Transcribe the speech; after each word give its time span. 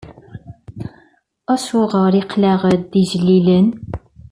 Acuɣer 1.53 2.13
i 2.15 2.21
aql-aɣ 2.23 2.61
d 2.91 2.93
igellilen? 3.01 3.67